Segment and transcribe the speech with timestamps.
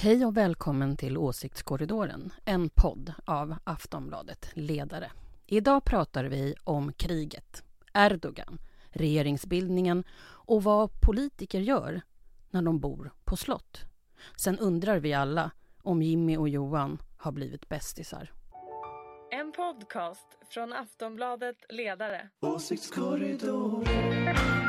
[0.00, 5.10] Hej och välkommen till Åsiktskorridoren, en podd av Aftonbladet Ledare.
[5.46, 7.64] Idag pratar vi om kriget,
[7.94, 8.58] Erdogan,
[8.90, 10.04] regeringsbildningen
[10.46, 12.00] och vad politiker gör
[12.50, 13.80] när de bor på slott.
[14.36, 15.50] Sen undrar vi alla
[15.82, 18.32] om Jimmy och Johan har blivit bästisar.
[19.30, 22.28] En podcast från Aftonbladet Ledare.
[22.40, 24.67] Åsiktskorridoren.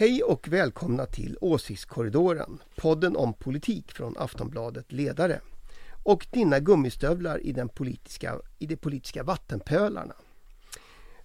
[0.00, 5.40] Hej och välkomna till Åsiktskorridoren, podden om politik från Aftonbladet Ledare
[6.02, 10.14] och dina gummistövlar i, den politiska, i de politiska vattenpölarna.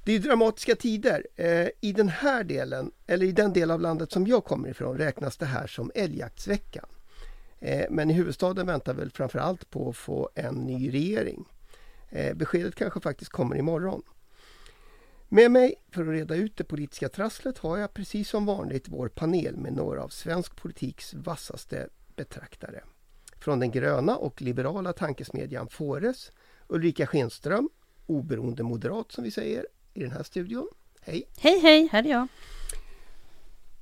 [0.03, 1.27] Det är dramatiska tider.
[1.35, 4.97] Eh, I den här delen, eller i den del av landet som jag kommer ifrån,
[4.97, 6.85] räknas det här som älgjaktsveckan.
[7.59, 11.45] Eh, men i huvudstaden väntar väl framför allt på att få en ny regering.
[12.09, 14.01] Eh, beskedet kanske faktiskt kommer imorgon.
[15.33, 19.07] Med mig för att reda ut det politiska trasslet har jag precis som vanligt vår
[19.07, 22.83] panel med några av svensk politiks vassaste betraktare.
[23.39, 26.31] Från den gröna och liberala tankesmedjan Fores,
[26.67, 27.69] Ulrika Schenström,
[28.05, 30.69] oberoende moderat som vi säger i den här studion.
[31.01, 31.29] Hej!
[31.37, 32.27] Hej, hej, här är jag.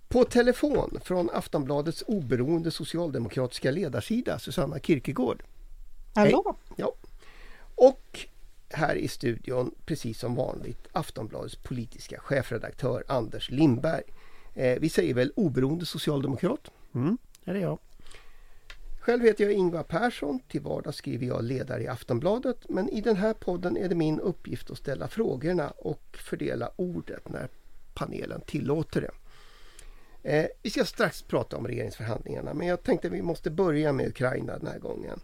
[0.07, 5.43] På telefon från Aftonbladets oberoende socialdemokratiska ledarsida Susanna Kierkegaard.
[6.15, 6.55] Hallå!
[6.75, 6.93] Ja.
[7.75, 8.27] Och
[8.73, 14.03] här i studion, precis som vanligt, Aftonbladets politiska chefredaktör Anders Lindberg.
[14.53, 16.71] Eh, vi säger väl oberoende socialdemokrat?
[16.93, 17.79] Mm, det är jag.
[18.99, 20.39] Själv heter jag Ingvar Persson.
[20.47, 22.69] Till vardags skriver jag ledare i Aftonbladet.
[22.69, 27.29] Men i den här podden är det min uppgift att ställa frågorna och fördela ordet
[27.29, 27.49] när
[27.93, 29.11] panelen tillåter det.
[30.23, 34.57] Eh, vi ska strax prata om regeringsförhandlingarna men jag tänkte vi måste börja med Ukraina
[34.57, 35.19] den här gången.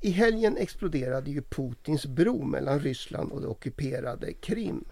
[0.00, 4.84] I helgen exploderade ju Putins bro mellan Ryssland och det ockuperade Krim.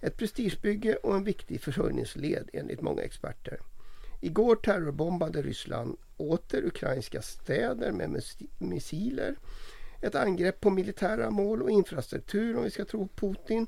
[0.00, 3.60] Ett prestigebygge och en viktig försörjningsled enligt många experter.
[4.20, 8.22] Igår terrorbombade Ryssland åter ukrainska städer med
[8.58, 9.36] missiler.
[10.00, 13.66] Ett angrepp på militära mål och infrastruktur om vi ska tro Putin.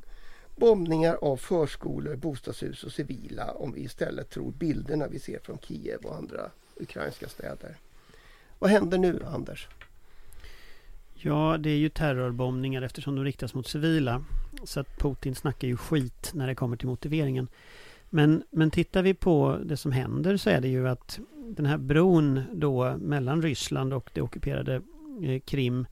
[0.57, 6.01] Bombningar av förskolor, bostadshus och civila om vi istället tror bilderna vi ser från Kiev
[6.05, 7.77] och andra ukrainska städer.
[8.59, 9.69] Vad händer nu Anders?
[11.25, 14.25] Ja, det är ju terrorbombningar eftersom de riktas mot civila.
[14.65, 17.49] Så att Putin snackar ju skit när det kommer till motiveringen.
[18.11, 21.19] Men, men tittar vi på det som händer så är det ju att
[21.57, 24.83] den här bron då mellan Ryssland och det ockuperade
[25.23, 25.87] eh, Krim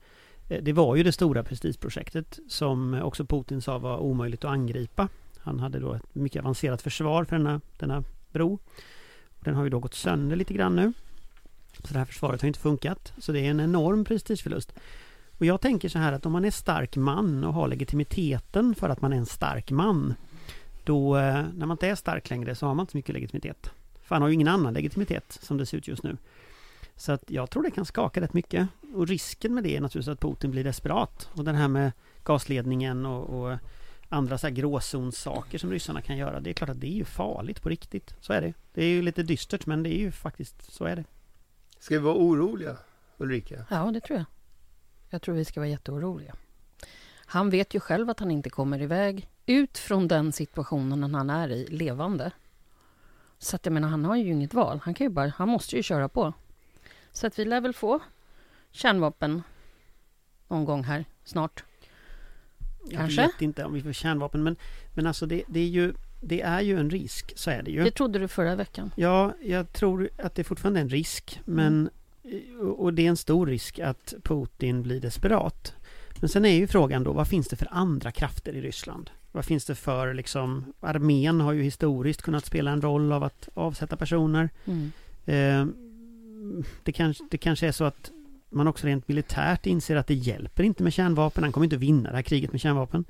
[0.49, 5.07] eh, det var ju det stora prestigeprojektet som också Putin sa var omöjligt att angripa.
[5.37, 8.59] Han hade då ett mycket avancerat försvar för denna, denna bro.
[9.39, 10.93] Den har ju då gått sönder lite grann nu.
[11.77, 13.13] Så det här försvaret har inte funkat.
[13.17, 14.73] Så det är en enorm prestigeförlust.
[15.41, 18.89] Och jag tänker så här att om man är stark man och har legitimiteten för
[18.89, 20.13] att man är en stark man.
[20.83, 23.71] Då, eh, när man inte är stark längre så har man inte så mycket legitimitet.
[24.01, 26.17] För han har ju ingen annan legitimitet som det ser ut just nu.
[26.95, 28.67] Så att jag tror det kan skaka rätt mycket.
[28.93, 31.29] Och risken med det är naturligtvis att Putin blir desperat.
[31.33, 31.91] Och den här med
[32.23, 33.57] gasledningen och, och
[34.09, 36.39] andra så här gråzonssaker som ryssarna kan göra.
[36.39, 38.15] Det är klart att det är ju farligt på riktigt.
[38.19, 38.53] Så är det.
[38.73, 41.03] Det är ju lite dystert men det är ju faktiskt, så är det.
[41.79, 42.77] Ska vi vara oroliga
[43.17, 43.65] Ulrika?
[43.69, 44.25] Ja, det tror jag.
[45.13, 46.35] Jag tror vi ska vara jätteoroliga.
[47.25, 51.49] Han vet ju själv att han inte kommer iväg ut från den situationen han är
[51.49, 52.31] i levande.
[53.37, 54.79] Så att jag menar, han har ju inget val.
[54.83, 56.33] Han, kan ju bara, han måste ju köra på.
[57.11, 57.99] Så att vi lär väl få
[58.71, 59.43] kärnvapen
[60.47, 61.63] någon gång här snart.
[62.91, 63.21] Kanske?
[63.21, 64.55] Jag vet inte om vi får kärnvapen men,
[64.93, 67.83] men alltså det, det är ju det är ju en risk, så är det ju.
[67.83, 68.91] Det trodde du förra veckan.
[68.95, 71.41] Ja, jag tror att det fortfarande är en risk.
[71.45, 71.89] Men,
[72.77, 75.73] och det är en stor risk att Putin blir desperat.
[76.19, 79.09] Men sen är ju frågan då, vad finns det för andra krafter i Ryssland?
[79.31, 83.49] Vad finns det för liksom, armén har ju historiskt kunnat spela en roll av att
[83.53, 84.49] avsätta personer.
[84.65, 84.91] Mm.
[85.25, 85.73] Eh,
[86.83, 88.11] det, kanske, det kanske är så att
[88.49, 91.43] man också rent militärt inser att det hjälper inte med kärnvapen.
[91.43, 93.05] Han kommer inte vinna det här kriget med kärnvapen.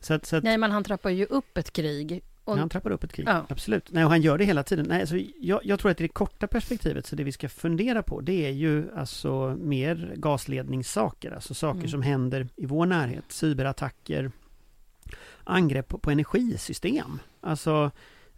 [0.00, 2.22] Så att, så att, Nej, men han trappar ju upp ett krig.
[2.44, 3.46] Och, han trappar upp ett krig, Ja.
[3.48, 3.92] absolut.
[3.92, 4.86] Nej, och han gör det hela tiden.
[4.88, 8.02] Nej, alltså, jag, jag tror att i det korta perspektivet, så det vi ska fundera
[8.02, 11.88] på, det är ju alltså mer gasledningssaker, alltså saker Mm.
[11.90, 14.30] som händer i vår närhet, cyberattacker,
[15.44, 17.18] angrepp på, på energisystem.
[17.40, 17.90] Alltså,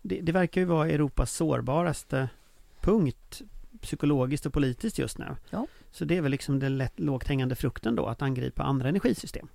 [0.03, 2.29] det, det verkar ju vara Europas sårbaraste
[2.81, 3.43] punkt
[3.81, 5.27] psykologiskt och politiskt just nu.
[5.51, 5.67] Ja.
[5.91, 9.49] Så det är väl liksom den lätt lågt hängande frukten då, att angripa andra energisystem.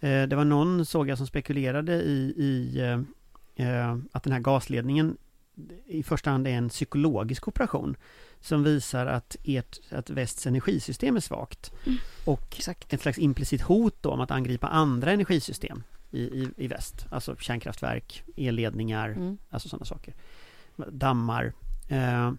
[0.00, 3.00] Eh, det var någon, såg jag, som spekulerade i, i eh,
[4.12, 5.16] att den här gasledningen
[5.86, 7.96] i första hand är en psykologisk operation
[8.40, 11.72] som visar att, ert, att västs energisystem är svagt.
[11.86, 11.98] Mm.
[12.24, 12.92] Och Exakt.
[12.92, 15.82] ett slags implicit hot då om att angripa andra energisystem.
[16.10, 17.06] i, i, i väst.
[17.10, 19.38] Alltså kärnkraftverk, elledningar, Mm.
[19.50, 20.14] alltså sådana saker.
[20.76, 21.52] Dammar.
[21.88, 22.32] Eh,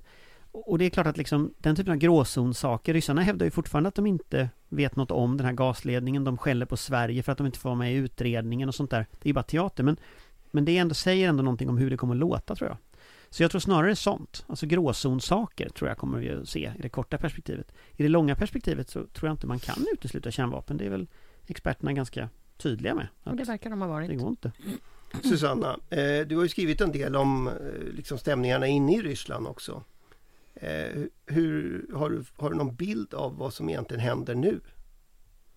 [0.52, 3.96] och det är klart att liksom, den typen av gråzonsaker, ryssarna hävdar ju fortfarande att
[3.96, 6.24] de inte vet något om den här gasledningen.
[6.24, 8.92] De skäller på Sverige för att de inte får vara med i utredningen och sånt
[8.92, 9.06] där.
[9.12, 9.98] Det är ju bara teater, men,
[10.52, 12.78] men det ändå, säger ändå någonting om hur det kommer att låta tror jag.
[13.30, 16.90] Så jag tror snarare sånt, alltså gråzonsaker tror jag kommer vi att se i det
[16.90, 17.72] korta perspektivet.
[17.96, 20.78] I det långa perspektivet så tror jag inte man kan utesluta kärnvapen.
[20.78, 21.08] Det är väl
[21.48, 23.08] experterna ganska tydliga med.
[23.24, 24.20] Och det verkar de ha det varit.
[24.20, 24.52] går inte.
[25.24, 27.54] Susanna, eh, du har ju skrivit en del om eh,
[27.94, 29.84] liksom stämningarna inne i Ryssland också.
[30.56, 34.60] Eh, hur, har, du, har du någon bild av vad som egentligen händer nu?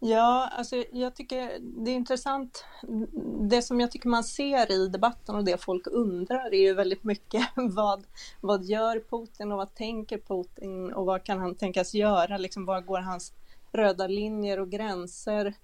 [0.04, 2.64] Ja, alltså jag tycker det är intressant.
[3.50, 7.04] Det som jag tycker man ser i debatten och det folk undrar är ju väldigt
[7.04, 8.04] mycket vad,
[8.40, 12.38] vad gör Putin och vad tänker Putin och vad kan han tänkas göra?
[12.38, 13.32] Liksom, var går hans
[13.72, 15.54] röda linjer och gränser?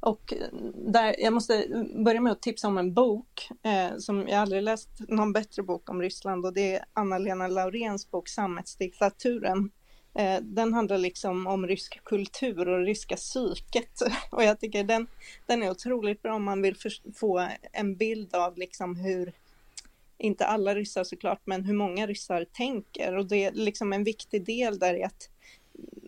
[0.00, 4.38] Och eh, där, jag måste börja med att tipsa om en bok eh, som jag
[4.38, 9.70] aldrig läst någon bättre bok om Ryssland och det är Anna-Lena Lauréns bok Sammetsdiktaturen.
[10.14, 15.06] Eh, den handlar liksom om rysk kultur och ryska psyket och jag tycker den,
[15.46, 16.76] den är otroligt bra om man vill
[17.14, 19.32] få en bild av liksom hur,
[20.18, 24.44] inte alla ryssar såklart, men hur många ryssar tänker och det är liksom en viktig
[24.44, 25.28] del där i att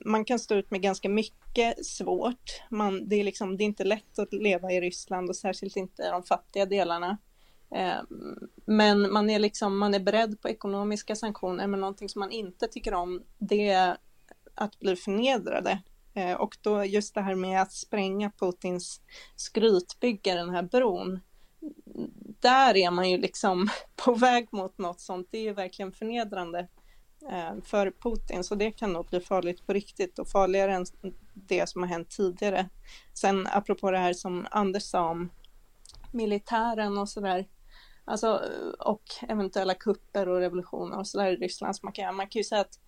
[0.05, 2.62] man kan stå ut med ganska mycket svårt.
[2.71, 6.03] Man, det, är liksom, det är inte lätt att leva i Ryssland och särskilt inte
[6.03, 7.19] i de fattiga delarna.
[7.71, 12.31] Ehm, men man är, liksom, man är beredd på ekonomiska sanktioner, men någonting som man
[12.31, 13.97] inte tycker om, det är
[14.55, 15.83] att bli förnedrade.
[16.15, 19.01] Ehm, och då just det här med att spränga Putins
[19.37, 21.21] skrytbygge, den här bron,
[22.41, 25.29] där är man ju liksom på väg mot något sånt.
[25.31, 26.69] Det är ju verkligen förnedrande
[27.31, 30.87] ehm, för Putin, så det kan nog bli farligt på riktigt och farligare än
[31.35, 32.69] det som har hänt tidigare.
[33.15, 35.31] Sen apropå det här som Anders sa om
[36.15, 37.47] militären och sådär,
[38.05, 38.43] alltså,
[38.79, 42.45] och eventuella kupper och revolutioner och sådär i Ryssland, så man kan, man kan ju
[42.45, 42.79] säga att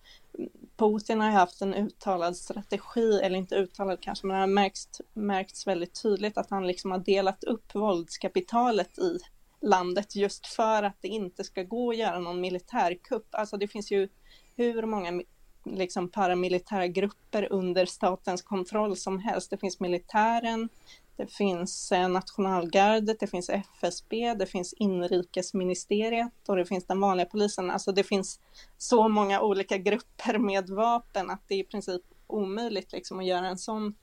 [0.77, 5.67] Putin har haft en uttalad strategi, eller inte uttalad kanske, men det har märkts, märkts
[5.67, 9.19] väldigt tydligt att han liksom har delat upp våldskapitalet i
[9.61, 13.27] landet just för att det inte ska gå att göra någon militärkupp.
[13.31, 14.09] Alltså det finns ju
[14.55, 15.21] hur många
[15.63, 19.49] liksom paramilitära grupper under statens kontroll som helst.
[19.49, 20.69] Det finns militären,
[21.17, 27.25] det finns eh, nationalgardet, det finns FSB, det finns inrikesministeriet och det finns den vanliga
[27.25, 27.71] polisen.
[27.71, 28.39] Alltså det finns
[28.77, 33.47] så många olika grupper med vapen att det är i princip omöjligt liksom att göra
[33.47, 33.95] en sån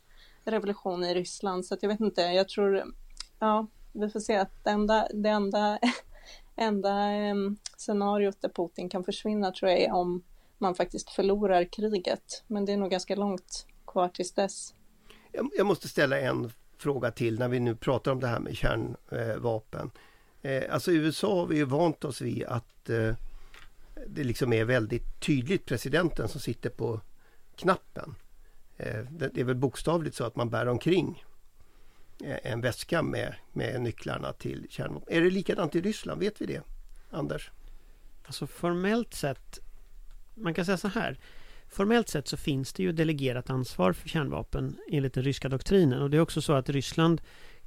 [0.45, 1.67] revolution i Ryssland.
[1.67, 2.85] Så att jag vet inte, jag tror,
[3.39, 5.79] ja, vi får se att det enda, det enda,
[6.57, 10.23] enda ehm, scenariot där Putin kan försvinna tror jag är om
[10.59, 12.45] man faktiskt förlorar kriget.
[12.47, 14.75] Men det är nog ganska långt kvar tills dess.
[15.33, 16.53] Jag, jag måste ställa en
[16.85, 19.91] fråga till när vi nu pratar om det här med kärnvapen.
[20.43, 23.15] Eh, alltså i USA har vi ju vant oss vid att eh,
[24.07, 27.01] det liksom är väldigt tydligt presidenten som sitter på
[27.57, 28.15] knappen.
[28.77, 31.25] Eh, det, är väl bokstavligt så att man bär omkring
[32.43, 35.17] en väska med, med nycklarna till kärnvapen.
[35.17, 36.21] Är det likadant i Ryssland?
[36.21, 36.63] Vet vi det?
[37.11, 37.51] Anders?
[38.27, 39.59] Alltså formellt sett,
[40.35, 41.19] man kan säga så här.
[41.75, 46.03] Formellt sett så finns det ju delegerat ansvar för kärnvapen enligt den ryska doktrinen.
[46.03, 47.21] Och det är också så att Ryssland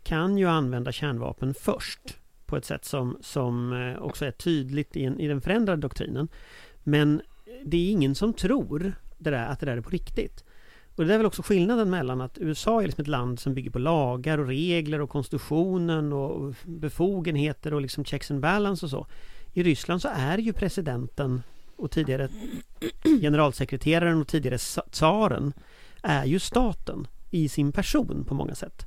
[0.04, 2.18] kan ju använda kärnvapen först.
[2.45, 6.28] På ett sätt som, som eh, också är tydligt i, en, i den förändrade doktrinen.
[6.83, 7.21] Men
[7.66, 10.44] det är ingen som tror det där, att det där är på riktigt.
[10.95, 13.71] Och det är väl också skillnaden mellan att USA är liksom ett land som bygger
[13.71, 19.07] på lagar och regler och konstitutionen och befogenheter och liksom checks and balance och så.
[19.54, 21.42] I Ryssland så är ju presidenten
[21.77, 22.29] och tidigare
[23.21, 24.57] generalsekreteraren och tidigare
[24.91, 25.53] tsaren
[26.03, 28.85] är ju staten i sin person på många sätt.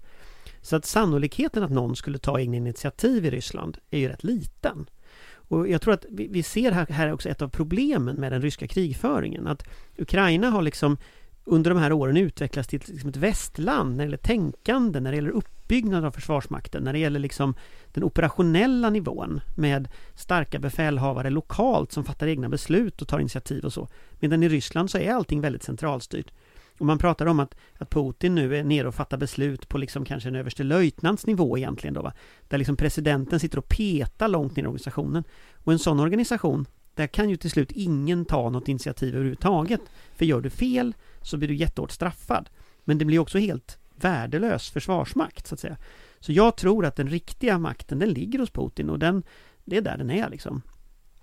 [0.63, 4.87] Så att sannolikheten att någon skulle ta egna initiativ i Ryssland är ju rätt liten.
[5.33, 8.43] Och jag tror att vi, vi ser här, här också ett av problemen med den
[8.43, 9.47] ryska krigföringen.
[9.47, 9.69] Att
[9.99, 10.97] Ukraina har liksom
[11.45, 15.17] under de här åren utvecklats till liksom ett västland när det gäller tänkande, när det
[15.17, 15.37] gäller
[15.71, 17.55] uppbyggnad av Försvarsmakten, när det gäller liksom
[17.93, 23.73] den operationella nivån med starka befälhavare lokalt som fattar egna beslut och tar initiativ och
[23.73, 23.89] så.
[24.21, 26.33] Medan i Ryssland så är allting väldigt centralstyrt.
[26.79, 30.05] Och man pratar om att, att Putin nu är nere och fattar beslut på liksom
[30.05, 32.13] kanske en överstelöjtnants nivå egentligen då va?
[32.49, 35.25] Där liksom presidenten sitter och petar långt ner i organisationen.
[35.65, 39.81] Och en sån organisation, där kan ju till slut ingen ta något initiativ överhuvudtaget.
[40.17, 42.49] För gör du fel så blir du jättehårt straffad.
[42.85, 45.77] Men det blir också helt värdelös försvarsmakt så att säga.
[46.21, 49.23] Så jag tror att den riktiga makten den ligger hos Putin och den,
[49.65, 50.63] det är där den är liksom.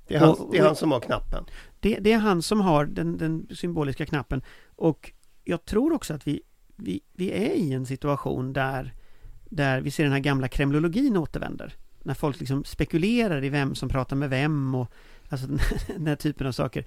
[0.07, 1.45] Det är han, Och- det är han som har knappen.
[1.79, 4.41] Det, det är han som har den, den symboliska knappen
[4.75, 5.11] och
[5.43, 6.41] jag tror också att vi,
[6.75, 8.93] vi, vi är i en situation där
[9.49, 11.75] där vi ser den här gamla kremlologin återvänder.
[12.03, 14.91] När folk liksom spekulerar i vem som pratar med vem och
[15.29, 15.47] alltså
[15.87, 16.85] den här typen av saker.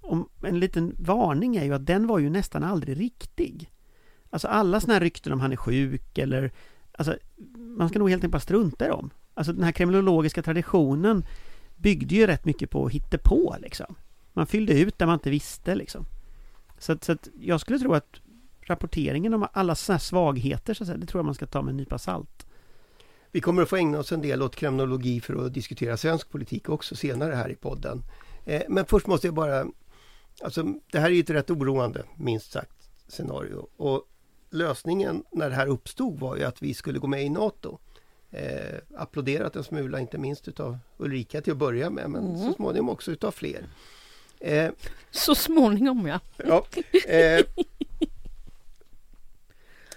[0.00, 3.70] Om, en liten varning är ju att den var ju nästan aldrig riktig.
[4.30, 6.52] Alltså alla sådana här rykten om han är sjuk eller
[6.98, 7.18] Alltså,
[7.54, 9.10] man ska nog helt enkelt bara strunta i dem.
[9.34, 11.24] Alltså den här kriminologiska traditionen
[11.76, 13.94] byggde ju rätt mycket på hittepå liksom.
[14.32, 16.06] Man fyllde ut där man inte visste liksom.
[16.78, 18.20] Så, att, så att jag skulle tro att
[18.60, 21.62] rapporteringen om alla sådana här svagheter, så att säga, det tror jag man ska ta
[21.62, 22.46] med en nypa salt.
[23.32, 26.68] Vi kommer att få ägna oss en del åt kriminologi för att diskutera svensk politik
[26.68, 28.02] också senare här i podden.
[28.44, 29.66] Eh, men först måste jag bara...
[30.42, 33.68] Alltså, det här är ju ett rätt oroande, minst sagt, scenario.
[33.76, 34.04] Och
[34.50, 37.78] lösningen när det här uppstod var ju att vi skulle gå med i NATO.
[38.30, 42.38] Eh, applåderat en smula, inte minst utav Ulrika till att börja med, men mm.
[42.38, 43.66] så småningom också utav fler.
[44.40, 44.70] Eh,
[45.10, 46.20] så småningom ja.
[46.36, 46.66] ja
[47.06, 47.44] eh,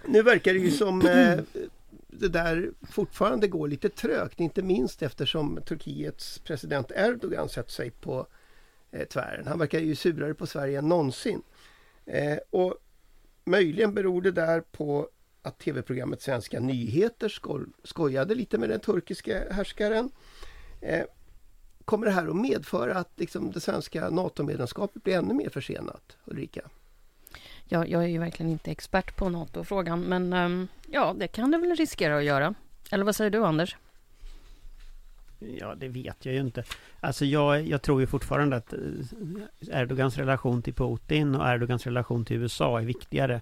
[0.06, 1.40] nu verkar det ju som eh,
[2.08, 8.28] det där fortfarande går lite trögt, inte minst eftersom Turkiets president Erdogan sätter sig på
[8.92, 9.48] eh, tvären.
[9.48, 11.42] Han verkar ju surare på Sverige än någonsin.
[12.06, 12.76] Eh, och
[13.52, 15.10] Möjligen beror det där på
[15.42, 20.12] att tv-programmet Svenska nyheter sko skojade lite med den turkiska härskaren.
[20.82, 21.04] Eh,
[21.86, 26.18] kommer det här att medföra att liksom, det svenska NATO-medlemskapet blir ännu mer försenat?
[26.26, 26.62] Ulrika?
[27.68, 31.58] Ja, jag är ju verkligen inte expert på NATO-frågan, men um, ja, det kan det
[31.58, 32.54] väl riskera att göra.
[32.92, 33.78] Eller vad säger du, Anders?
[35.60, 36.64] Ja, det vet jag ju inte.
[37.00, 38.80] Alltså jag, jag tror ju fortfarande att eh,
[39.72, 43.42] Erdogans relation till Putin och Erdogans relation till USA är viktigare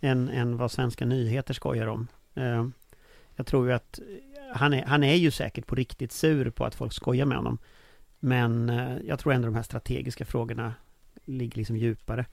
[0.00, 2.06] än, än vad svenska nyheter skojar om.
[2.34, 2.66] Eh,
[3.36, 6.64] jag tror ju att eh, han är, han är ju säkert på riktigt sur på
[6.64, 7.58] att folk skojar med honom.
[8.20, 10.74] Men eh, jag tror ändå de här strategiska frågorna
[11.24, 12.26] ligger liksom djupare.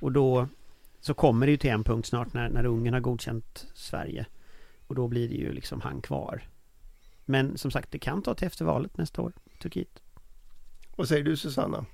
[0.00, 0.48] Och då
[1.00, 4.26] så kommer det ju till en punkt snart när, när Ungern har godkänt Sverige.
[4.86, 6.42] Och då blir det ju liksom han kvar.
[7.24, 10.02] Men som sagt, det kan ta till efter valet nästa år, Turkiet.
[10.96, 11.86] Vad säger du Susanna?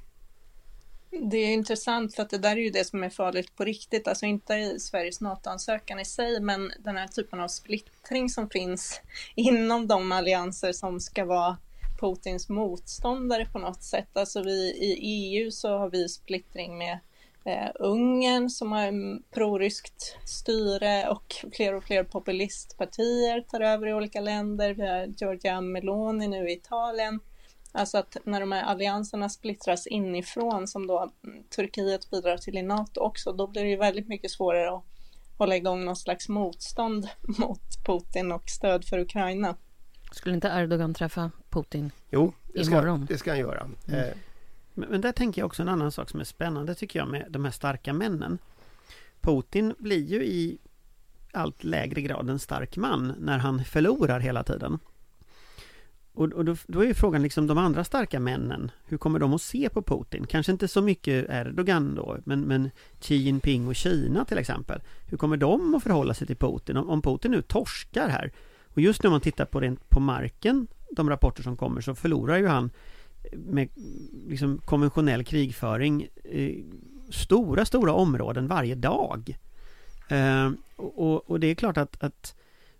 [1.10, 4.08] Det är intressant för att det där är ju det som är farligt på riktigt,
[4.08, 9.00] alltså inte i Sveriges NATO-ansökan i sig, men den här typen av splittring som finns
[9.34, 11.56] inom de allianser som ska vara
[12.00, 14.08] Putins motståndare på något sätt.
[14.12, 16.98] Alltså vi i EU så har vi splittring med
[17.44, 24.20] eh, Ungern som har proryskt styre och fler och fler populistpartier tar över i olika
[24.20, 24.74] länder.
[24.74, 27.20] Vi har Giorgia Meloni nu i Italien.
[27.72, 31.12] Alltså att när de här allianserna splittras inifrån som då
[31.56, 34.84] Turkiet bidrar till i NATO också, då blir det ju väldigt mycket svårare att
[35.38, 39.56] hålla igång någon slags motstånd mot Putin och stöd för Ukraina.
[40.12, 43.70] Skulle inte Erdogan träffa Putin Jo, det ska, det ska han göra.
[43.88, 44.18] Mm.
[44.74, 47.26] Men, men där tänker jag också en annan sak som är spännande tycker jag med
[47.30, 48.38] de här starka männen.
[49.20, 50.58] Putin blir ju i
[51.32, 54.78] allt lägre grad en stark man när han förlorar hela tiden.
[56.12, 59.34] Och, och då, då, är ju frågan liksom de andra starka männen, hur kommer de
[59.34, 60.26] att se på Putin?
[60.26, 64.80] Kanske inte så mycket Erdogan då, men, men Xi Jinping och Kina till exempel.
[65.06, 66.76] Hur kommer de att förhålla sig till Putin?
[66.76, 68.32] Om, om Putin nu torskar här,
[68.66, 71.94] och just nu om man tittar på, rent på marken, de rapporter som kommer, så
[71.94, 72.70] förlorar ju han
[73.32, 73.68] med
[74.28, 76.56] liksom konventionell krigföring eh,
[77.10, 79.38] stora, stora områden varje dag.
[80.08, 82.34] Eh, och, och, det är klart att, att,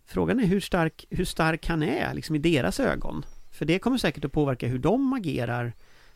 [0.05, 3.25] frågan är hur stark, hur stark han är liksom i deras ögon.
[3.51, 5.73] För det kommer säkert att påverka hur de agerar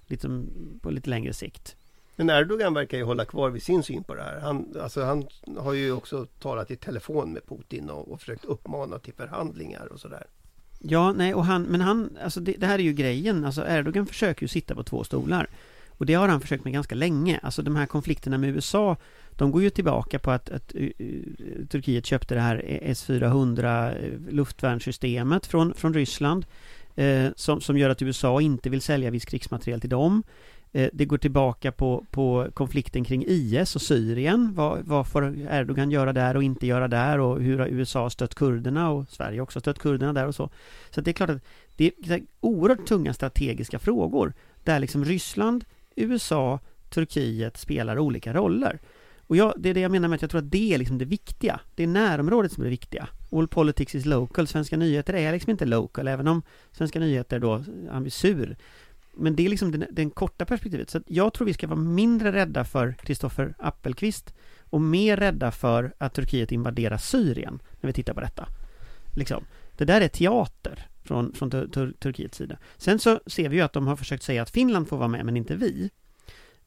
[0.06, 0.48] liksom,
[0.82, 1.76] på lite längre sikt.
[2.16, 4.40] Men Erdogan verkar ju hålla kvar vid sin syn på det här.
[4.40, 5.28] Han, alltså han
[5.58, 10.00] har ju också talat i telefon med Putin och, och försökt uppmana till förhandlingar och
[10.00, 10.26] sådär.
[10.86, 14.06] Ja, nej, och han, men han, alltså det, det, här är ju grejen, alltså Erdogan
[14.06, 15.48] försöker ju sitta på två stolar.
[15.88, 18.96] Och det har han försökt med ganska länge, alltså de här konflikterna med USA,
[19.30, 20.90] de går ju tillbaka på att, att uh,
[21.68, 26.46] Turkiet köpte det här e- S-400 eh, luftvärnssystemet från, från Ryssland.
[26.96, 30.22] Eh, som, som gör att USA inte vill sälja viss krigsmateriel till dem.
[30.76, 34.54] Eh, det går tillbaka på, på konflikten kring IS och Syrien.
[34.54, 38.34] Vad, vad får Erdogan göra där och inte göra där och hur har USA stött
[38.34, 40.50] kurderna och Sverige också stött kurderna där och så.
[40.90, 41.42] Så det är klart att
[41.76, 44.32] det är oerhört tunga strategiska frågor
[44.64, 45.64] där liksom Ryssland,
[45.96, 48.80] USA, Turkiet spelar olika roller.
[49.26, 50.98] Och jag, det är det jag menar med att jag tror att det är liksom
[50.98, 51.60] det viktiga.
[51.74, 53.08] Det är närområdet som är det viktiga.
[53.32, 54.46] All politics is local.
[54.46, 58.56] Svenska nyheter är liksom inte local, även om Svenska nyheter då, han blir sur
[59.16, 60.90] men det är liksom det, den korta perspektivet.
[60.90, 64.34] Så jag tror vi ska vara mindre rädda för Kristoffer Appelqvist
[64.70, 68.48] och mer rädda för att Turkiet invaderar Syrien när vi tittar på detta.
[69.16, 69.44] Liksom.
[69.76, 72.58] Det där är teater från, från tur, tur, Turkiets sida.
[72.76, 75.24] Sen så ser vi ju att de har försökt säga att Finland får vara med,
[75.24, 75.90] men inte vi.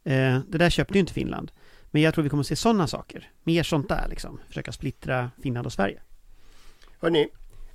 [0.04, 1.52] Eh, det där köpte ju inte Finland.
[1.92, 3.32] Men jag tror vi kommer att se sådana saker.
[3.44, 4.40] Mer sånt där liksom.
[4.48, 6.02] Försöka splittra Finland och Sverige.
[7.00, 7.28] Hörni,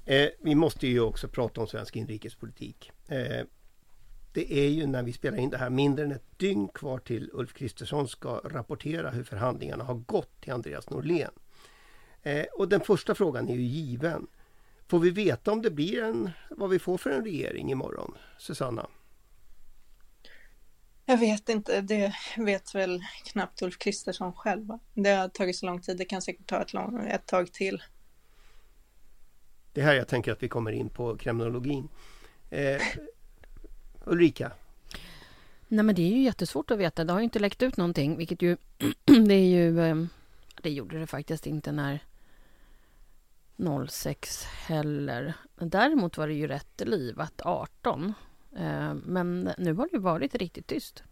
[0.05, 2.91] eh, vi måste ju också prata om svensk inrikespolitik.
[3.09, 3.47] Eh,
[4.33, 7.31] det är ju när vi spelar in det här mindre än ett dygn kvar till
[7.33, 11.31] Ulf Kristersson ska rapportera hur förhandlingarna har gått till Andreas Norlén.
[12.23, 14.27] Eh, och den första frågan är ju given.
[14.89, 18.15] Får vi veta om det blir en, vad vi får för en regering imorgon?
[18.39, 18.87] Susanna?
[21.07, 24.69] Jag vet inte, det vet väl knappt Ulf Kristersson själv.
[24.95, 27.83] Det har tagit så lång tid, det kan säkert ta ett, lång, ett tag till.
[29.73, 31.89] Det här jag tänker att vi kommer in på kriminologin.
[32.51, 32.83] Eh,
[34.05, 34.53] Ulrika?
[35.69, 37.05] Nej men det är ju jättesvårt att veta.
[37.05, 38.57] Det har ju inte läckt ut någonting, vilket ju...
[39.05, 39.81] det är ju...
[39.81, 40.09] Ehm,
[40.63, 42.01] det gjorde det faktiskt inte när
[43.89, 45.35] 06 heller.
[45.55, 48.15] Däremot var det ju rätt livat 18.
[48.57, 51.03] Ehm, men nu har det ju varit riktigt tyst.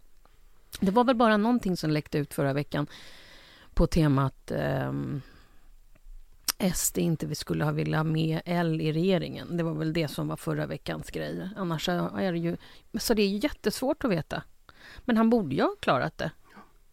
[0.79, 2.87] Det var väl bara någonting som läckte ut förra veckan
[3.73, 4.93] på temat eh,
[6.75, 9.57] SD inte vi skulle ha velat ha med L i regeringen.
[9.57, 11.49] Det var väl det som var förra veckans grej.
[11.55, 12.57] Annars är det ju...
[12.99, 14.43] Så det är jättesvårt att veta.
[15.05, 16.31] Men han borde ju ha klarat det.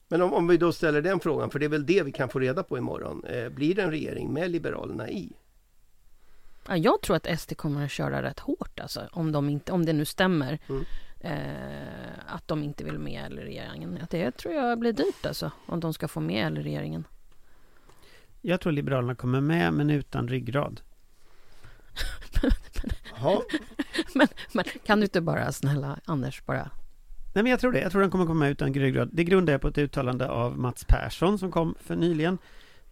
[0.09, 2.29] Men om, om vi då ställer den frågan, för det är väl det vi kan
[2.29, 3.25] få reda på imorgon.
[3.25, 5.33] Eh, blir det en regering med Liberalerna i?
[6.69, 9.87] Ja, jag tror att SD kommer att köra rätt hårt alltså, om, de inte, om
[9.87, 10.59] det nu stämmer.
[10.69, 10.85] Mm.
[11.21, 13.99] Eh, att de inte vill med L i regeringen.
[14.03, 17.05] Att Det tror jag blir dyrt alltså, om de ska få med L i regeringen.
[18.49, 20.81] Jag tror Liberalerna kommer med, men utan ryggrad.
[24.15, 26.71] Men, men kan du inte bara, snälla Anders, bara...
[27.35, 27.81] Nej, men jag tror det.
[27.81, 29.11] Jag tror den kommer komma med utan ryggrad.
[29.13, 32.39] Det grundar jag på ett uttalande av Mats Persson som kom för nyligen.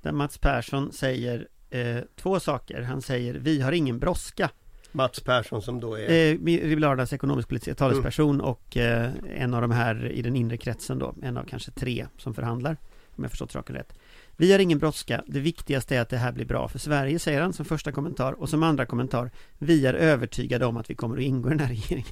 [0.02, 2.82] Där Mats Persson säger eh, två saker.
[2.82, 4.50] Han säger vi har ingen brådska.
[4.92, 6.10] Mats Persson som då är...
[6.10, 11.14] Eh, Liberalernas ekonomisk-politiska talesperson och eh, en av de här i den inre kretsen då.
[11.22, 12.76] En av kanske tre som förhandlar.
[13.16, 13.98] Om jag förstått saken rätt.
[14.36, 15.22] Vi har ingen brådska.
[15.26, 18.32] Det viktigaste är att det här blir bra för Sverige, säger han som första kommentar.
[18.32, 21.60] Och som andra kommentar, vi är övertygade om att vi kommer att ingå i den
[21.60, 22.06] här regeringen.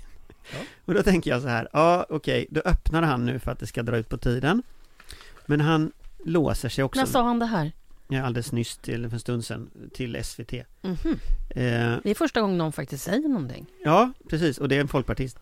[0.52, 0.58] Ja.
[0.84, 3.66] Och då tänker jag så här, ja okej, då öppnar han nu för att det
[3.66, 4.62] ska dra ut på tiden.
[5.46, 5.92] Men han
[6.24, 7.72] låser sig också, När sa han det här?
[8.08, 10.52] ja, alldeles nyss till för en stund sedan, till SVT.
[10.82, 11.18] Mhm.
[11.50, 13.66] Eh, Det är första gången någon faktiskt säger någonting.
[13.84, 14.58] Ja, precis.
[14.58, 15.38] Och det är en folkpartist.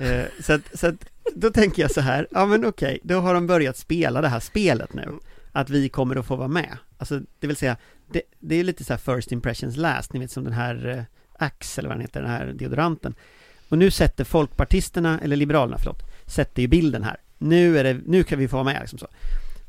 [0.00, 0.94] Eh, så att, så att,
[1.34, 4.40] då tänker jag så här, ja men okej, då har de börjat spela det här
[4.40, 5.18] spelet nu.
[5.56, 6.78] Att vi kommer att få vara med.
[6.98, 7.76] Alltså, det vill säga,
[8.12, 11.02] det, det är lite så här first impressions last, ni vet som den här eh,
[11.44, 13.14] Axe, eller vad den heter, den här deodoranten.
[13.68, 17.16] Och nu sätter folkpartisterna, eller liberalerna, förlåt, sätter ju bilden här.
[17.38, 19.06] Nu är det, nu kan vi få vara med, liksom så.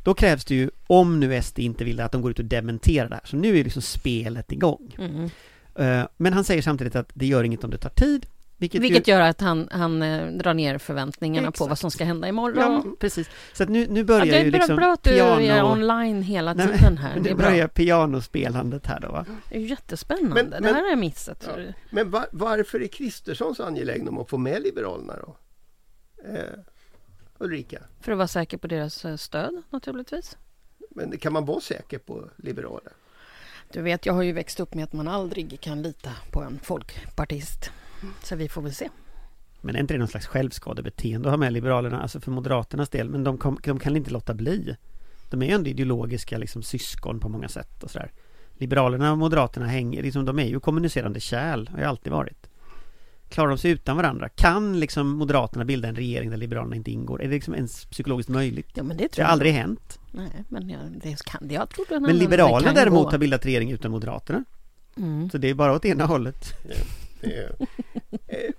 [0.03, 2.45] Då krävs det ju, om nu SD inte vill det, att de går ut och
[2.45, 3.25] dementerar det här.
[3.25, 4.95] Så nu är liksom spelet igång.
[4.99, 5.29] Mhm.
[5.75, 8.25] Eh, Men han säger samtidigt att det gör inget om det tar tid.
[8.59, 11.69] Vilket, ju- Vilket gör att han, han eh, drar ner förväntningarna på Exakt.
[11.69, 12.83] vad som ska hända imorgon.
[12.85, 13.29] Ja, precis.
[13.53, 15.41] Så att nu, nu börjar Ja, det ju är bra, liksom bra att du piano...
[15.41, 17.13] är online hela Nej, men- tiden här.
[17.13, 19.25] Men Det nu börjar pianospelandet här då va?
[19.49, 20.33] Det är ju jättespännande.
[20.33, 21.49] Men- det men- här har jag missat.
[21.57, 21.63] Ja.
[21.89, 25.37] Men va- varför är Kristersson så angelägen om att få med Liberalerna då?
[26.29, 26.59] Eh,
[27.39, 27.79] Ulrika?
[28.01, 30.37] För att vara säker på deras eh, stöd naturligtvis.
[30.89, 32.91] Men kan man vara säker på liberaler?
[33.71, 36.59] Du vet, jag har ju växt upp med att man aldrig kan lita på en
[36.63, 37.71] folkpartist.
[38.23, 38.89] Så vi får väl se.
[39.61, 43.09] Men är inte det någon slags självskadebeteende att ha med Liberalerna, alltså för Moderaternas del?
[43.09, 44.75] Men de, kom, de kan inte låta bli.
[45.29, 48.11] De är ju ändå ideologiska liksom, syskon på många sätt och sådär.
[48.57, 52.49] Liberalerna och Moderaterna hänger, liksom, de är ju kommunicerande kärl, har ju alltid varit.
[53.29, 54.29] Klarar de sig utan varandra?
[54.29, 57.21] Kan liksom Moderaterna bilda en regering där Liberalerna inte ingår?
[57.21, 58.69] Är det liksom ens psykologiskt möjligt?
[58.73, 59.33] Ja, men det Det tror har jag.
[59.33, 59.99] aldrig hänt.
[60.11, 63.11] Nej, men jag, det kan jag tror det Men det Liberalerna däremot gå.
[63.11, 64.43] har bildat regering utan Moderaterna.
[64.97, 65.29] Mm.
[65.29, 66.53] Så det är bara åt ena hållet.
[67.21, 67.55] Det är-
[68.27, 68.51] eh,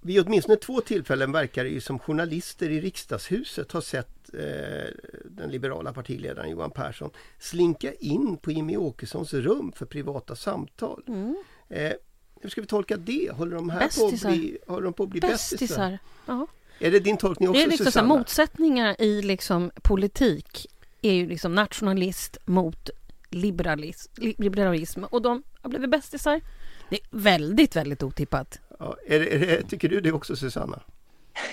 [0.00, 4.90] vid åtminstone två tillfällen verkar det ju som journalister i riksdagshuset har sett eh,
[5.24, 11.02] den liberala partiledaren Johan Persson slinka in på Jimmy Åkessons rum för privata samtal.
[11.08, 11.36] Mm.
[11.68, 11.92] Eh,
[12.40, 13.30] hur ska vi tolka det?
[13.32, 15.98] Håller de här på att bli, håller de på att bli bästisar?
[16.26, 16.46] Ja.
[16.78, 18.08] Är det din tolkning också Det är liksom Susanna?
[18.08, 20.66] motsättningar i liksom politik
[21.02, 22.90] är ju liksom nationalist mot
[23.30, 26.40] liberalism, li- liberalism och de har blivit bästisar.
[26.90, 28.60] Det är väldigt, väldigt otippat.
[28.78, 30.82] Ja, är det, är det, tycker du det också Susanna?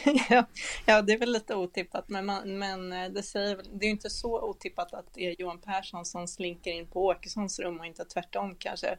[0.29, 0.45] ja,
[0.85, 3.91] ja, det är väl lite otippat, men, man, men eh, det, säger, det är ju
[3.91, 7.85] inte så otippat att det är Johan Persson som slinker in på Åkessons rum och
[7.85, 8.97] inte tvärtom kanske.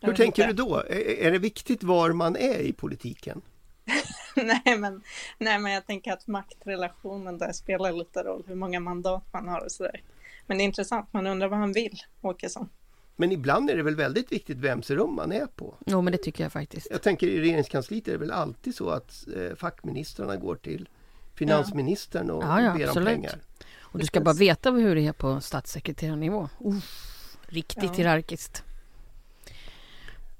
[0.00, 0.76] Hur tänker du då?
[0.76, 3.42] Är, är det viktigt var man är i politiken?
[4.36, 5.02] nej, men,
[5.38, 9.64] nej, men jag tänker att maktrelationen där spelar lite roll, hur många mandat man har
[9.64, 10.02] och sådär.
[10.46, 12.68] Men det är intressant, man undrar vad han vill, Åkesson.
[13.16, 15.74] Men ibland är det väl väldigt viktigt vems rum man är på.
[15.86, 16.86] Jo, men det tycker jag faktiskt.
[16.90, 20.88] Jag tänker i regeringskansliet är det väl alltid så att eh, fackministrarna går till
[21.34, 23.08] finansministern och Ja, ja, ber om absolut.
[23.08, 23.40] pengar.
[23.80, 26.48] Och du ska bara veta hur det är på statssekreterarnivå.
[26.60, 27.92] Uff, riktigt Ja.
[27.92, 28.62] hierarkiskt.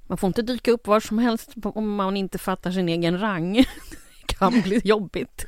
[0.06, 3.54] Man får inte dyka upp var som helst om man inte fattar sin egen rang.
[4.26, 5.46] Det kan bli jobbigt.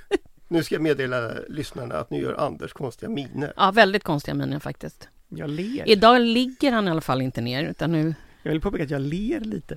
[0.48, 3.52] Nu ska jag meddela lyssnarna att nu gör Anders konstiga miner.
[3.56, 5.08] Ja, väldigt konstiga miner faktiskt.
[5.28, 5.88] Jag ler.
[5.88, 8.14] Idag ligger han i alla fall inte ner, utan nu...
[8.42, 9.76] Jag vill påpeka att jag ler lite.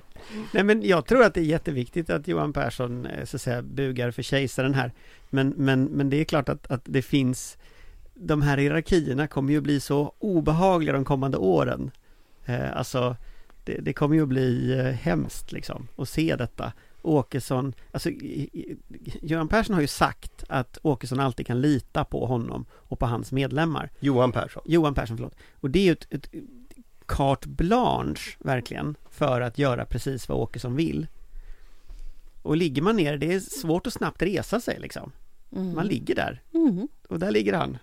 [0.52, 3.62] Nej men jag tror att det är jätteviktigt att Johan Persson eh, så att säga
[3.62, 4.92] bugar för kejsaren här.
[5.30, 7.58] Men, men, men det är klart att, att det finns
[8.14, 11.90] De här hierarkierna kommer ju bli så obehagliga de kommande åren.
[12.44, 13.16] Eh, alltså
[13.64, 16.72] det, det kommer ju bli eh, hemskt liksom att se detta.
[17.02, 18.10] Åkesson, alltså
[19.22, 23.32] Göran Persson har ju sagt att Åkesson alltid kan lita på honom och på hans
[23.32, 23.90] medlemmar.
[24.00, 24.62] Johan Persson.
[24.66, 25.34] Johan Persson, förlåt.
[25.60, 26.30] Och det är ju ett, ett
[27.06, 31.06] carte blanche, verkligen, för att göra precis vad Åkesson vill.
[32.42, 35.12] Och ligger man ner, det är svårt att snabbt resa sig liksom.
[35.52, 35.74] Mm.
[35.74, 36.88] Man ligger där, Mm.
[37.08, 37.78] och där ligger han.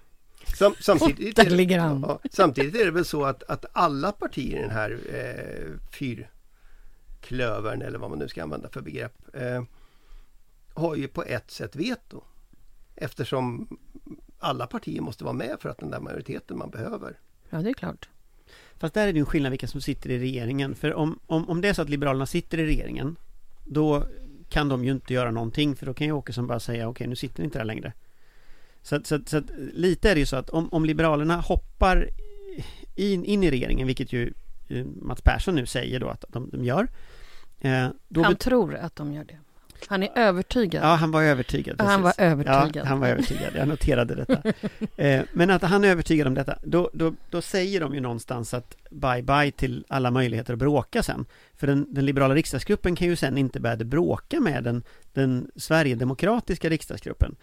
[0.58, 2.02] Sam, samtidigt, Där är det, ligger han.
[2.08, 5.80] Ja, samtidigt är det väl så att, att alla partier i den här eh,
[7.20, 9.64] fyrklövern eller vad man nu ska använda för begrepp eh,
[10.74, 12.22] har ju på ett sätt veto.
[12.96, 13.68] Eftersom
[14.40, 17.20] alla partier måste vara med för att den där majoriteten man behöver.
[17.50, 18.10] Ja, det är klart.
[18.78, 20.76] Fast där är det ju en skillnad vilka som sitter i regeringen.
[20.76, 23.16] För om, om, om det är så att Liberalerna sitter i regeringen,
[23.66, 24.04] då
[24.50, 27.16] kan de ju inte göra någonting, för då kan ju Åkesson bara säga okej, nu
[27.16, 27.94] sitter ni inte där längre.
[28.82, 29.42] Så, så, så
[29.74, 32.10] lite är det ju så att om, om Liberalerna hoppar
[32.96, 34.34] in, in i regeringen, vilket ju
[35.02, 36.88] Mats Persson nu säger då att de, de gör.
[37.60, 39.38] Eh, då Han tror att de gör det.
[39.88, 40.84] Han är övertygad.
[40.84, 41.82] Ja, han var övertygad.
[41.82, 42.22] han var precis.
[42.22, 42.86] övertygad.
[42.86, 43.56] Ja, han var övertygad.
[43.56, 44.54] Jag noterade detta.
[45.04, 48.54] eh, men att han är övertygad om detta, då, då, då säger de ju någonstans
[48.54, 51.26] att bye bye till alla möjligheter att bråka sen.
[51.54, 56.70] För den, den liberala riksdagsgruppen kan ju sen inte börja bråka med den, den Sverigedemokratiska
[56.70, 57.36] riksdagsgruppen.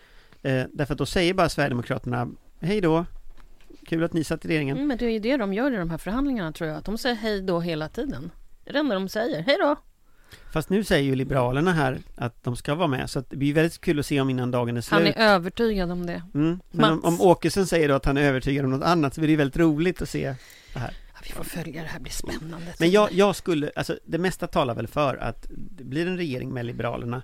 [0.43, 2.29] Eh, därför att då säger bara Sverigedemokraterna
[2.61, 3.05] hej då,
[3.87, 4.77] kul att ni satt i regeringen.
[4.77, 6.79] Mm, men det är ju det de gör i de här förhandlingarna tror jag.
[6.79, 8.31] Att de säger hej då hela tiden.
[8.65, 9.43] Det är det enda de säger.
[9.43, 9.77] Hej då!
[10.53, 13.55] Fast nu säger ju Liberalerna här att de ska vara med, så att det blir
[13.55, 14.93] väldigt kul att se om innan dagen är slut.
[14.93, 16.23] Han är övertygad om det.
[16.35, 16.61] Mm.
[16.71, 19.29] Men om, om Åkesson säger då att han är övertygad om något annat så blir
[19.29, 20.35] det väldigt roligt att se
[20.73, 20.95] det här.
[21.15, 22.75] Ja, vi får följa det här, blir spännande.
[22.79, 26.55] Men jag, jag skulle, alltså det mesta talar väl för att det blir en regering
[26.55, 27.23] med Liberalerna.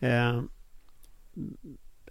[0.00, 0.40] Eh,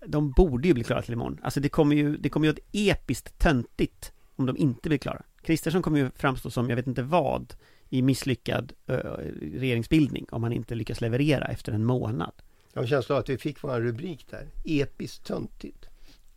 [0.08, 1.39] de borde ju bli klara till imorgon.
[1.44, 5.24] Alltså det kommer ju, det kommer ju att episkt töntigt om de inte blir klara.
[5.42, 7.54] Kristersson kommer ju framstå som, jag vet inte vad,
[7.89, 12.34] i misslyckad ö, regeringsbildning om han inte lyckas leverera efter en månad.
[12.74, 14.48] Jag har en känsla av att vi fick vår rubrik där.
[14.66, 15.86] Episkt töntigt.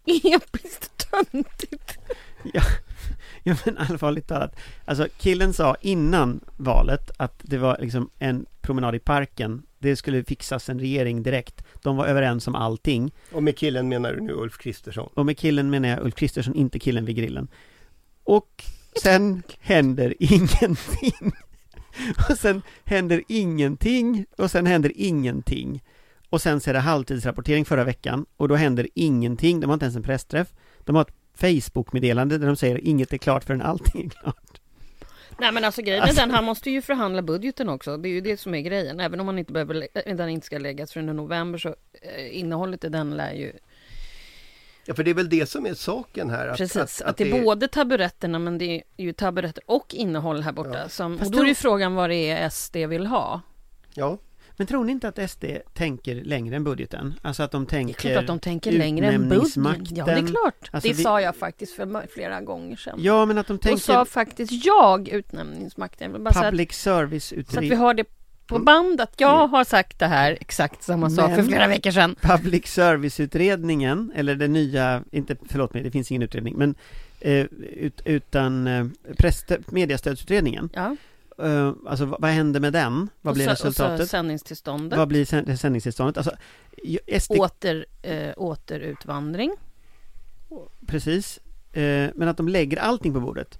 [0.07, 1.99] Episkt töntigt.
[3.42, 4.57] Ja men allvarligt talat.
[4.85, 9.62] Alltså killen sa innan valet att det var liksom en promenad i parken.
[9.79, 11.64] Det skulle fixas en regering direkt.
[11.83, 13.12] De var överens om allting.
[13.33, 15.11] Och med killen menar du nu Ulf Kristersson?
[15.14, 17.49] Och med killen menar jag Ulf Kristersson, inte killen vid grillen.
[18.25, 18.64] Och
[19.03, 21.33] sen händer ingenting.
[22.31, 24.27] Och sen händer ingenting.
[24.38, 25.83] Och sen händer ingenting.
[26.31, 28.27] Och sen så är det halvtidsrapportering förra veckan.
[28.37, 29.61] Och då händer ingenting.
[29.61, 30.49] De har inte ens en pressträff.
[30.85, 34.61] De har ett Facebook-meddelande där de säger inget är klart förrän allting är klart.
[35.39, 37.97] Nej men alltså grejen är den, han måste ju förhandla budgeten också.
[37.97, 39.01] Det är ju det som är grejen.
[39.01, 41.69] Även om man inte behöver, äh, den inte ska läggas förrän i november så
[42.03, 43.53] eh, innehållet i den lär ju
[44.89, 46.49] Ja, för det är väl det som är saken här.
[46.49, 50.53] Att, Precis, att, det är både taburetterna men det är ju taburetter och innehåll här
[50.53, 50.79] borta.
[50.79, 50.89] Ja.
[50.89, 53.41] Som, och då är ju frågan vad det är SD vill ha.
[53.95, 54.19] Ja,
[54.57, 57.14] Men tror ni inte att SD tänker längre än budgeten?
[57.23, 59.87] Alltså att de Det är tänker klart att de tänker längre än budgeten.
[59.90, 60.69] Ja, det är klart.
[60.71, 62.99] Alltså, det vi- sa jag faktiskt för flera gånger sedan.
[63.03, 66.12] Ja, men att de Då tänker sa faktiskt jag utnämningsmakten.
[66.12, 68.05] Jag bara public service så att vi har det
[68.47, 72.16] på band att jag har sagt det här exakt samma sak för flera veckor sedan.
[72.21, 76.75] Public service-utredningen, eller den nya, inte, förlåt mig, det finns ingen utredning, men
[77.21, 77.45] eh,
[77.77, 78.87] ut, utan eh,
[79.19, 80.71] press- mediastödsutredningen.
[80.75, 80.97] Ja.
[81.42, 83.09] Eh, alltså vad, händer med den?
[83.20, 84.11] Vad blir och så, Och så resultatet?
[84.11, 84.99] sändningstillståndet.
[84.99, 86.16] Vad blir sänd- sändningstillståndet?
[86.16, 86.37] Alltså,
[87.20, 89.55] SD, Åter, eh, återutvandring.
[90.87, 91.40] precis.
[91.72, 93.59] Eh, men att de lägger allting på bordet.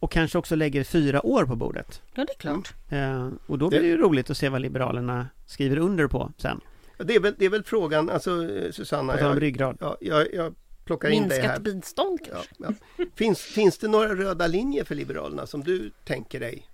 [0.00, 2.02] Och kanske också lägger fyra år på bordet.
[2.14, 2.74] Ja, det är klart.
[2.88, 6.60] Eh, och då blir det ju roligt att se vad Liberalerna skriver under på sen.
[6.98, 9.12] det är väl, det är väl frågan, alltså eh, Susanna.
[9.12, 9.76] På tal om Jag, ryggrad.
[9.80, 11.60] ja, jag, jag plockar in dig Minskat här.
[11.60, 12.82] bistånd Ja, kanske.
[12.98, 13.04] ja.
[13.14, 16.66] Finns, finns det några röda linjer för Liberalerna som du tänker dig?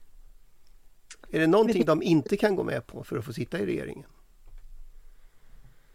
[1.35, 4.07] Är det någonting de inte kan gå med på för att få sitta i regeringen?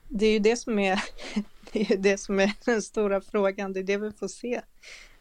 [0.08, 1.04] Det är ju det som är,
[1.72, 4.62] det är, det som är den stora frågan, det är det vi får se.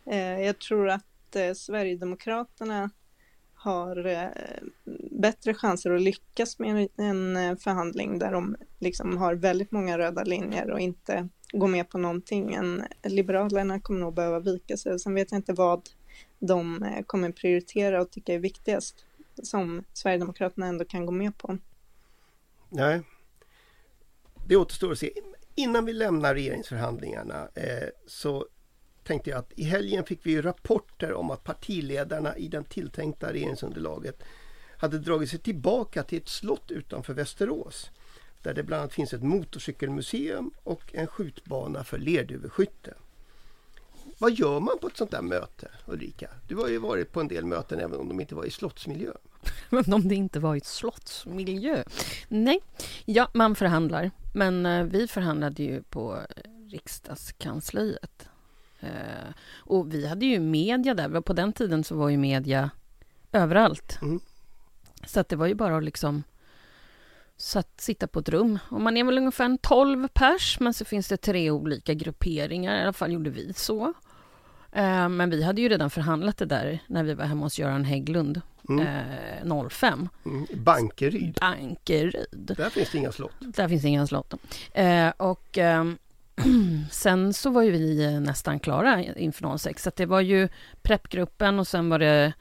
[0.06, 2.90] Eh, jag tror att eh, Sverigedemokraterna
[3.54, 4.28] har eh,
[5.10, 10.70] bättre chanser att lyckas med en förhandling där de liksom har väldigt många röda linjer
[10.70, 14.98] och inte går med på någonting än Liberalerna kommer nog behöva vika sig.
[14.98, 15.88] Sen vet jag inte vad
[16.38, 19.04] de kommer prioritera och tycka är viktigast
[19.42, 21.58] som Sverigedemokraterna ändå kan gå med på.
[22.68, 23.02] Nej.
[24.46, 25.12] Det återstår att se.
[25.54, 28.46] Innan vi lämnar regeringsförhandlingarna eh, så
[29.04, 34.22] tänkte jag att i helgen fick vi rapporter om att partiledarna i den tilltänkta regeringsunderlaget
[34.76, 37.90] hade dragit sig tillbaka till ett slott utanför Västerås.
[38.42, 42.94] Där det bland annat finns ett motorcykelmuseum och en skjutbana för lerduveskytte.
[44.18, 46.28] Vad gör man på ett sånt där möte Ulrika?
[46.48, 49.12] Du har ju varit på en del möten även om de inte var i slottsmiljö.
[49.68, 51.84] Men om det inte var i ett slottsmiljö?
[52.28, 52.60] Nej,
[53.04, 54.10] ja, man förhandlar.
[54.34, 58.28] Men eh, vi förhandlade ju på eh, riksdagskansliet.
[58.80, 61.20] Eh, och vi hade ju media där.
[61.20, 62.70] På den tiden så var ju media
[63.32, 63.98] överallt.
[64.02, 64.20] Mm.
[65.06, 66.22] Så att det var ju bara att liksom
[67.36, 68.58] satt, sitta på ett rum.
[68.70, 72.78] Och man är väl ungefär en 12 pers, men så finns det tre olika grupperingar.
[72.78, 73.94] I alla fall gjorde vi så.
[74.72, 77.84] Eh, men vi hade ju redan förhandlat det där när vi var hemma hos Göran
[77.84, 78.86] Hägglund Mm.
[78.86, 79.04] eh,
[79.68, 80.08] 05.
[80.26, 80.46] Mm.
[80.54, 81.38] Bankeryd.
[81.40, 82.26] Bankeryd.
[82.30, 83.32] Där finns det inga slott.
[83.40, 84.34] Där finns inga slott.
[84.74, 85.98] Eh, och ehm,
[86.90, 89.82] sen så var ju vi eh, nästan klara inför 06.
[89.82, 90.48] Så det var ju
[90.82, 92.32] preppgruppen och sen var det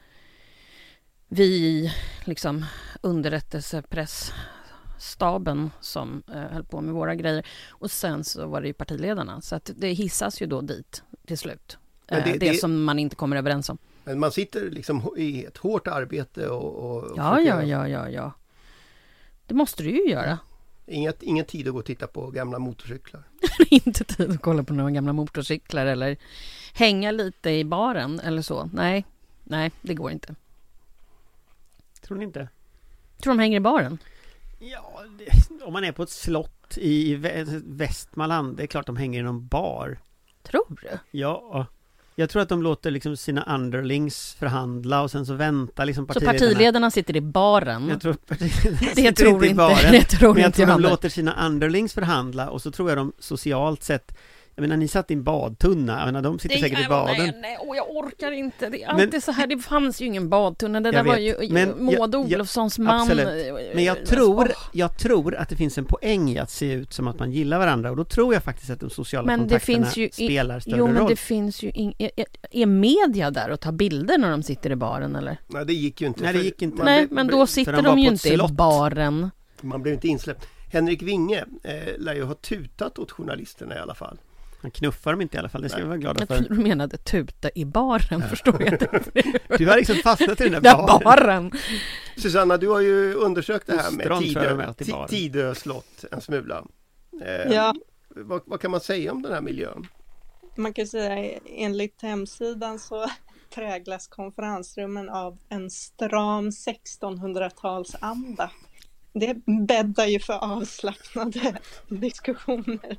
[1.28, 1.92] vi,
[2.24, 2.64] liksom
[3.00, 7.46] underrättelsepressstaben som eh, höll på med våra grejer.
[7.70, 9.40] Och sen så var det ju partiledarna.
[9.40, 11.78] Så att det hissas ju då dit till slut.
[12.08, 13.78] Eh, det- det, det- som man inte kommer överens om.
[14.04, 16.74] Men man sitter liksom i ett hårt arbete och...
[16.74, 18.32] och och Ja, försöker- ja, ja, ja, ja.
[19.46, 20.38] Det måste du ju göra.
[20.86, 23.22] Inget, ingen tid att gå och titta på gamla motorcyklar.
[23.70, 26.16] inte tid att kolla på några gamla motorcyklar eller
[26.74, 28.70] hänga lite i baren eller så.
[28.72, 29.04] Nej,
[29.44, 30.34] nej, det går inte.
[32.00, 32.48] Tror ni inte?
[33.22, 33.98] Tror de hänger i baren?
[34.58, 38.96] Ja, det, om man är på ett slott i Vä- Västmanland, det är klart de
[38.96, 39.98] hänger i någon bar.
[40.42, 41.18] Tror du?
[41.18, 41.66] Ja,
[42.20, 46.06] jag tror att de låter liksom sina underlings förhandla och sen så väntar liksom Så
[46.06, 46.38] partiledarna.
[46.38, 47.88] partiledarna sitter i baren?
[47.88, 49.76] Jag tror partiledarna det sitter tror i inte, baren.
[49.92, 52.88] det tror Men jag inte tror jag de låter sina underlings förhandla och så tror
[52.90, 54.16] jag de socialt sett
[54.58, 57.38] Jag menar ni satt i en badtunna, jag menar de sitter säkert i baden Nej,
[57.42, 58.68] nej, åh, jag orkar inte.
[58.68, 60.80] Det är Men- alltid så här, det fanns ju ingen badtunna.
[60.80, 63.00] Det där var vet, ju men Maud Olofssons man.
[63.00, 63.54] absolut.
[63.74, 66.92] Men jag Eh, tror, jag tror att det finns en poäng i att se ut
[66.92, 69.44] som att man gillar varandra och då tror jag faktiskt att de sociala Men det
[69.48, 71.08] kontakterna finns ju i- spelar större Jo, men roll.
[71.10, 72.10] det finns ju ing- är,
[72.50, 75.36] är- media där och tar bilder när de sitter i baren eller?
[75.46, 76.22] Nej, det gick ju inte.
[76.24, 76.84] Nej, det gick inte.
[76.84, 78.50] Nej, men då sitter de de, var ju inte i slott.
[78.50, 79.30] baren.
[79.60, 80.46] Man blev inte insläppt.
[80.72, 84.18] Henrik Winge eh, lär ju ha tutat åt journalisterna i alla fall.
[84.60, 86.36] Han knuffar dem inte i alla fall, det ska vi vara glada Jag för.
[86.36, 89.02] trodde du menade tuta i baren, förstår jag det.
[89.58, 91.00] Du har liksom fastnat i den där baren.
[91.04, 91.52] baren!
[92.16, 94.06] Susanna, du har ju undersökt det här med
[94.86, 95.08] jag.
[95.08, 96.64] Tidö slott en smula.
[97.22, 97.74] Eh, Ja.
[98.08, 99.86] vad, vad kan man säga om den här miljön?
[100.56, 103.06] Man kan säga enligt hemsidan så
[103.54, 108.48] präglas konferensrummen av en stram 1600-talsanda.
[109.12, 109.34] Det
[109.66, 112.96] bäddar ju för avslappnade diskussioner.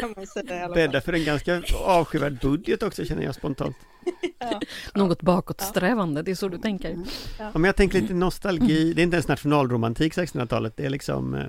[0.00, 0.74] Kan man säga i alla fall.
[0.74, 3.76] Bäddar för en ganska avskyvärd budget också känner jag spontant.
[4.94, 6.98] Något bakåtsträvande, det är så du tänker.
[7.52, 11.46] Om jag tänker lite nostalgi, det är inte ens nationalromantik 1600-talet, det är liksom eh,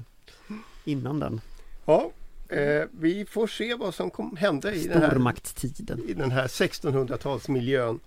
[0.86, 1.42] innan den.
[1.86, 2.12] Ja,
[2.50, 6.04] eh, vi får se vad som kom, hände i den här, Stormaktstiden.
[6.08, 8.00] i den här 1600-talsmiljön.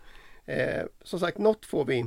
[0.46, 2.06] Eh, som sagt, något får, vi,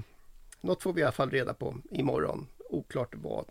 [0.61, 2.47] något får vi i alla fall reda på imorgon.
[2.69, 3.45] Oklart vad.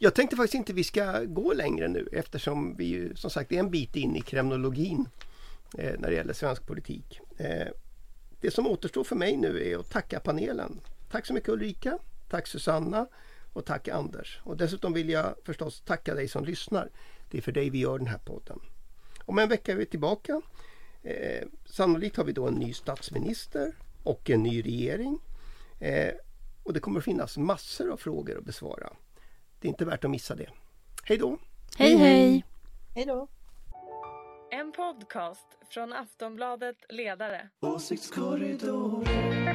[0.00, 3.58] Jag tänkte faktiskt inte vi ska gå längre nu eftersom vi ju som sagt är
[3.58, 5.08] en bit in i kremnologin
[5.78, 7.20] eh, när det gäller svensk politik.
[7.36, 7.68] Eh,
[8.40, 10.80] det som återstår för mig nu är att tacka panelen.
[11.10, 13.06] Tack så mycket Ulrika, tack Susanna
[13.52, 14.40] och tack Anders.
[14.44, 16.90] Och dessutom vill jag förstås tacka dig som lyssnar.
[17.30, 18.60] Det är för dig vi gör den här podden.
[19.24, 20.40] Om en vecka är vi tillbaka.
[21.02, 25.18] Eh, sannolikt har vi då en ny statsminister och en ny regering.
[25.80, 26.14] Eh,
[26.62, 28.92] och det kommer att finnas massor av frågor att besvara.
[29.60, 30.46] Det är inte värt att missa det.
[31.04, 31.38] Hej då!
[31.78, 32.44] Hej, hej!
[32.94, 33.28] Hej då!
[34.50, 37.48] En podcast från Aftonbladet Ledare.
[37.60, 39.54] Åsiktskorridoren.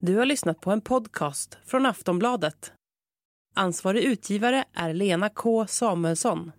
[0.00, 2.72] Du har lyssnat på en podcast från Aftonbladet.
[3.54, 6.52] Ansvarig utgivare är Lena K Samuelsson.